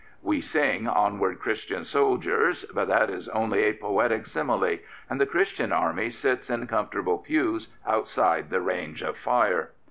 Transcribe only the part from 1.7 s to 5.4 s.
Soldiers," but that is only a poetical simile, and the